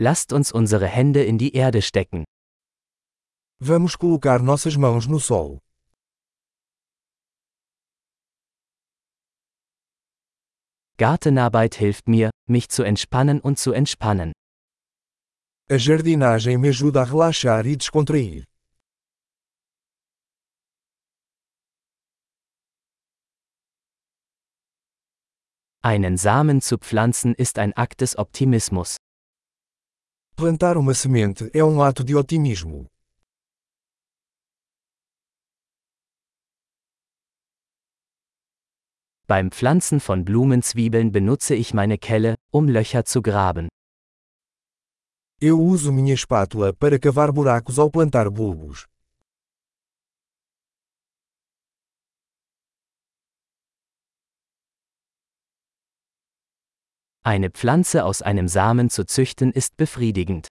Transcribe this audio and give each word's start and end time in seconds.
Lasst 0.00 0.32
uns 0.32 0.52
unsere 0.52 0.86
Hände 0.86 1.24
in 1.24 1.38
die 1.38 1.54
Erde 1.54 1.82
stecken. 1.82 2.24
Vamos 3.58 3.98
colocar 3.98 4.40
nossas 4.40 4.76
mãos 4.76 5.08
no 5.08 5.18
solo. 5.18 5.58
Gartenarbeit 10.98 11.74
hilft 11.74 12.06
mir, 12.06 12.30
mich 12.48 12.68
zu 12.68 12.84
entspannen 12.84 13.40
und 13.40 13.58
zu 13.58 13.72
entspannen. 13.72 14.32
A 15.68 15.76
jardinagem 15.76 16.60
me 16.60 16.68
ajuda 16.68 17.02
a 17.02 17.04
relaxar 17.04 17.66
e 17.66 17.76
descontrair. 17.76 18.44
Einen 25.82 26.16
Samen 26.16 26.60
zu 26.60 26.78
pflanzen 26.78 27.34
ist 27.34 27.58
ein 27.58 27.72
Akt 27.76 28.00
des 28.00 28.16
Optimismus. 28.16 28.96
Plantar 30.38 30.76
uma 30.76 30.94
semente 30.94 31.50
é 31.52 31.64
um 31.64 31.82
ato 31.82 32.04
de 32.04 32.14
otimismo. 32.14 32.86
Beim 39.26 39.50
Pflanzen 39.50 39.98
von 39.98 40.22
Blumenzwiebeln 40.22 41.10
benutze 41.10 41.56
ich 41.56 41.74
meine 41.74 41.98
Kelle, 41.98 42.36
um 42.52 42.68
Löcher 42.68 43.04
zu 43.04 43.20
graben. 43.20 43.66
Eu 45.40 45.60
uso 45.60 45.92
minha 45.92 46.14
espátula 46.14 46.72
para 46.72 47.00
cavar 47.00 47.32
buracos 47.32 47.76
ao 47.76 47.90
plantar 47.90 48.30
bulbos. 48.30 48.86
Eine 57.24 57.50
Pflanze 57.50 58.04
aus 58.04 58.22
einem 58.22 58.48
Samen 58.48 58.90
zu 58.90 59.04
züchten 59.04 59.52
ist 59.52 59.76
befriedigend. 59.76 60.48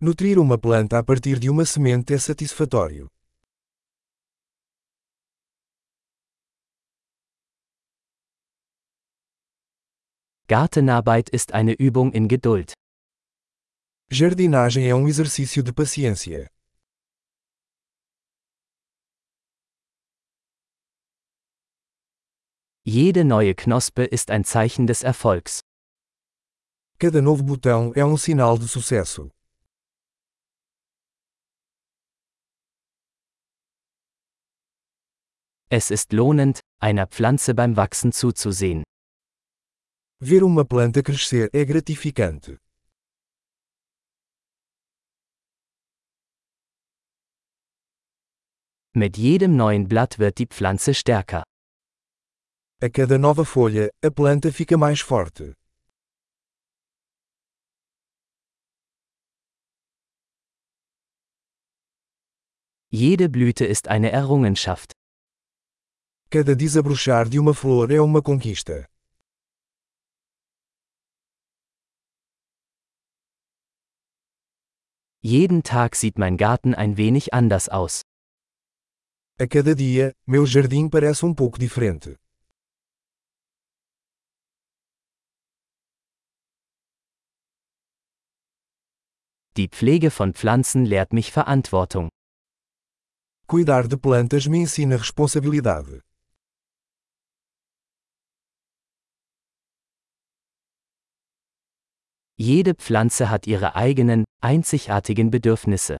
Nutrir 0.00 0.38
uma 0.38 0.58
planta 0.58 0.98
a 0.98 1.02
partir 1.02 1.38
de 1.38 1.50
uma 1.50 1.64
semente 1.64 2.14
é 2.14 2.18
satisfatório. 2.18 3.08
Gartenarbeit 10.46 11.30
ist 11.30 11.52
eine 11.52 11.72
Übung 11.72 12.12
in 12.12 12.28
Geduld. 12.28 12.74
Jardinagem 14.10 14.86
é 14.86 14.94
um 14.94 15.08
exercício 15.08 15.62
de 15.62 15.72
paciência. 15.72 16.53
Jede 22.86 23.24
neue 23.24 23.54
Knospe 23.54 24.04
ist 24.04 24.30
ein 24.30 24.44
Zeichen 24.44 24.86
des 24.86 25.02
Erfolgs. 25.02 25.60
Cada 26.98 27.22
novo 27.22 27.42
botão 27.42 27.94
é 27.94 28.04
um 28.04 28.18
sinal 28.18 28.58
de 28.58 28.68
sucesso. 28.68 29.30
Es 35.70 35.90
ist 35.90 36.12
lohnend, 36.12 36.60
einer 36.78 37.06
Pflanze 37.06 37.54
beim 37.54 37.74
Wachsen 37.78 38.12
zuzusehen. 38.12 38.84
Ver 40.20 40.42
uma 40.42 40.66
planta 40.66 41.02
crescer 41.02 41.48
é 41.54 41.64
gratificante. 41.64 42.58
Mit 48.92 49.16
jedem 49.16 49.56
neuen 49.56 49.88
Blatt 49.88 50.18
wird 50.18 50.36
die 50.36 50.46
Pflanze 50.46 50.92
stärker. 50.92 51.44
A 52.84 52.90
cada 52.90 53.16
nova 53.16 53.46
folha, 53.46 53.88
a 54.02 54.10
planta 54.10 54.52
fica 54.52 54.76
mais 54.76 55.00
forte. 55.00 55.54
Jede 62.92 63.30
Blüte 63.30 63.64
ist 63.64 63.88
eine 63.88 64.10
Errungenschaft. 64.12 64.92
Cada 66.28 66.54
desabrochar 66.54 67.30
de 67.30 67.38
uma 67.38 67.54
flor 67.54 67.90
é 67.90 68.02
uma 68.02 68.20
conquista. 68.20 68.86
Jeden 75.22 75.62
Tag 75.62 75.96
sieht 75.96 76.18
mein 76.18 76.36
Garten 76.36 76.74
ein 76.74 76.98
wenig 76.98 77.32
anders 77.32 77.70
aus. 77.70 78.02
A 79.40 79.46
cada 79.46 79.74
dia, 79.74 80.12
meu 80.26 80.44
jardim 80.44 80.90
parece 80.90 81.24
um 81.24 81.34
pouco 81.34 81.58
diferente. 81.58 82.18
Die 89.56 89.68
Pflege 89.68 90.10
von 90.10 90.34
Pflanzen 90.34 90.84
lehrt 90.84 91.12
mich 91.12 91.30
Verantwortung. 91.30 92.08
Cuidar 93.46 93.86
de 93.86 93.96
plantas 93.96 94.48
me 94.48 94.58
ensina 94.62 94.96
responsabilidade. 94.96 96.00
Jede 102.36 102.74
Pflanze 102.74 103.30
hat 103.30 103.46
ihre 103.46 103.76
eigenen, 103.76 104.24
einzigartigen 104.42 105.30
Bedürfnisse. 105.30 105.98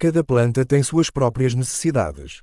Cada 0.00 0.24
planta 0.24 0.64
tem 0.64 0.82
suas 0.82 1.12
próprias 1.12 1.54
necessidades. 1.54 2.42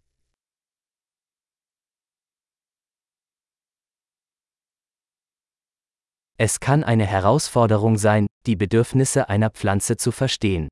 Es 6.38 6.59
kann 6.59 6.84
eine 6.84 7.06
Herausforderung 7.06 7.97
sein, 7.97 8.28
die 8.46 8.57
Bedürfnisse 8.57 9.29
einer 9.29 9.50
Pflanze 9.50 9.96
zu 9.96 10.12
verstehen. 10.12 10.68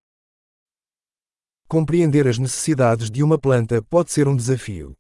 Compreender 1.70 2.26
as 2.26 2.38
necessidades 2.38 3.10
de 3.12 3.24
uma 3.24 3.38
planta 3.38 3.80
pode 3.82 4.10
ser 4.12 4.28
um 4.28 4.38
desafio. 4.38 4.94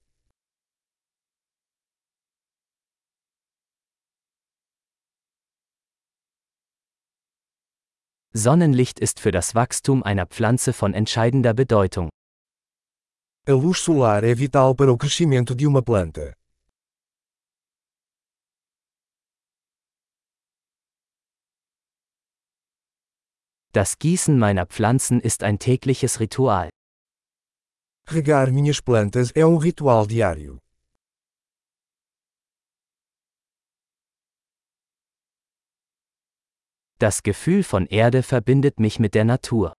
Sonnenlicht 8.31 8.99
ist 8.99 9.19
für 9.19 9.31
das 9.31 9.53
Wachstum 9.53 10.01
einer 10.01 10.25
Pflanze 10.25 10.71
von 10.71 10.93
entscheidender 10.93 11.53
Bedeutung. 11.53 12.09
A 13.45 13.51
luz 13.51 13.83
solar 13.83 14.23
é 14.23 14.33
vital 14.33 14.73
para 14.73 14.91
o 14.91 14.97
crescimento 14.97 15.53
de 15.53 15.67
uma 15.67 15.83
planta. 15.83 16.33
Das 23.75 23.97
Gießen 23.97 24.37
meiner 24.37 24.67
Pflanzen 24.67 25.19
ist 25.19 25.41
ein 25.41 25.57
tägliches 25.57 26.19
Ritual. 26.19 26.69
Regar 28.07 28.51
minhas 28.51 28.79
plantas 28.81 29.31
é 29.31 29.43
um 29.47 29.57
ritual 29.57 30.05
diário. 30.05 30.59
Das 36.99 37.23
Gefühl 37.23 37.63
von 37.63 37.87
Erde 37.87 38.21
verbindet 38.21 38.79
mich 38.79 38.99
mit 38.99 39.15
der 39.15 39.25
Natur. 39.25 39.73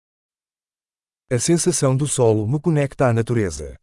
A 1.31 1.37
sensação 1.37 1.95
do 1.95 2.07
solo 2.07 2.47
me 2.47 2.59
conecta 2.59 3.09
à 3.09 3.13
natureza. 3.13 3.77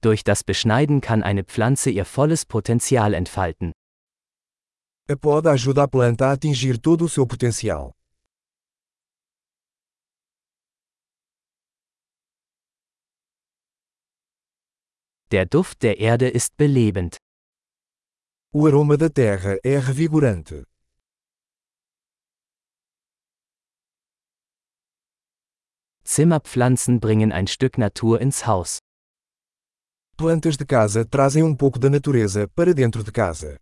Durch 0.00 0.22
das 0.22 0.44
Beschneiden 0.44 1.00
kann 1.00 1.22
eine 1.24 1.42
Pflanze 1.42 1.90
ihr 1.90 2.04
volles 2.04 2.46
Potenzial 2.46 3.14
entfalten. 3.14 3.72
A 5.10 5.16
poda 5.16 5.52
ajuda 5.52 5.84
a 5.84 5.88
planta 5.88 6.26
a 6.28 6.32
atingir 6.32 6.78
todo 6.80 7.06
o 7.06 7.08
seu 7.08 7.26
potencial. 7.26 7.92
Der 15.30 15.46
Duft 15.46 15.82
der 15.82 15.98
Erde 15.98 16.28
ist 16.28 16.56
belebend. 16.56 17.18
O 18.52 18.66
aroma 18.66 18.96
da 18.96 19.08
terra 19.10 19.58
é 19.62 19.78
revigorante. 19.78 20.64
Zimmerpflanzen 26.04 27.00
bringen 27.00 27.32
ein 27.32 27.46
Stück 27.46 27.76
Natur 27.76 28.20
ins 28.20 28.46
Haus. 28.46 28.78
Plantas 30.20 30.56
de 30.56 30.64
casa 30.66 31.04
trazem 31.04 31.44
um 31.44 31.54
pouco 31.54 31.78
da 31.78 31.88
natureza 31.88 32.48
para 32.48 32.74
dentro 32.74 33.04
de 33.04 33.12
casa. 33.12 33.56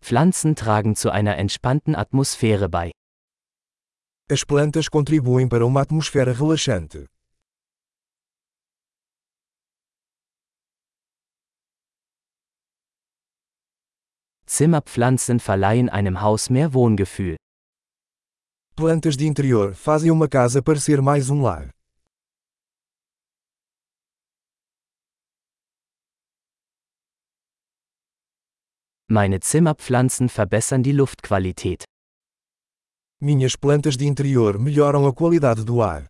Pflanzen 0.00 0.54
tragen 0.54 0.94
zu 0.94 1.10
einer 1.10 1.36
entspannten 1.38 1.96
Atmosphäre 1.96 2.68
bei. 2.68 2.92
As 4.30 4.44
plantas 4.44 4.88
contribuem 4.88 5.48
para 5.48 5.66
uma 5.66 5.80
atmosfera 5.80 6.32
relaxante. 6.32 7.08
Zimmerpflanzen 14.56 15.38
verleihen 15.38 15.90
einem 15.90 16.22
Haus 16.22 16.48
mehr 16.48 16.72
Wohngefühl. 16.72 17.36
Plantas 18.74 19.14
de 19.18 19.26
interior 19.26 19.74
fazem 19.74 20.10
uma 20.10 20.28
casa 20.28 20.62
parecer 20.62 21.02
mais 21.02 21.28
um 21.28 21.42
lar. 21.42 21.68
Meine 29.08 29.40
Zimmerpflanzen 29.40 30.30
verbessern 30.30 30.82
die 30.82 30.92
Luftqualität. 30.92 31.84
Minhas 33.20 33.58
plantas 33.58 33.98
de 33.98 34.06
interior 34.06 34.58
melhoram 34.58 35.06
a 35.06 35.12
qualidade 35.12 35.66
do 35.66 35.82
ar. 35.82 36.06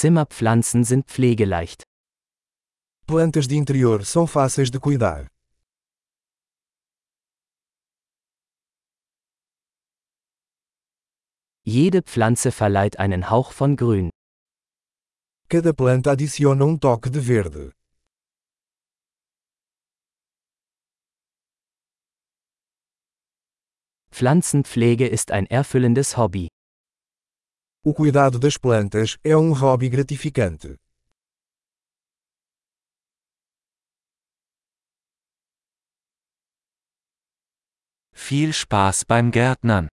Zimmerpflanzen 0.00 0.82
sind 0.82 1.04
pflegeleicht. 1.08 1.82
Plantas 3.06 3.46
de 3.46 3.56
interior 3.56 4.02
são 4.06 4.26
fáceis 4.26 4.70
de 4.70 4.78
cuidar. 4.80 5.26
Jede 11.66 12.00
Pflanze 12.02 12.50
verleiht 12.50 12.98
einen 12.98 13.28
Hauch 13.28 13.52
von 13.52 13.76
Grün. 13.76 14.08
Cada 15.50 15.74
planta 15.74 16.12
adiciona 16.12 16.64
um 16.64 16.78
toque 16.80 17.10
de 17.10 17.20
verde. 17.20 17.72
Pflanzenpflege 24.10 25.06
ist 25.06 25.30
ein 25.30 25.44
erfüllendes 25.44 26.16
Hobby. 26.16 26.48
O 27.82 27.94
cuidado 27.94 28.38
das 28.38 28.58
plantas 28.58 29.16
é 29.24 29.34
um 29.34 29.54
hobby 29.54 29.88
gratificante. 29.88 30.76
Viel 38.12 38.52
Spaß 38.52 39.04
beim 39.04 39.30
Gärtnern. 39.30 39.88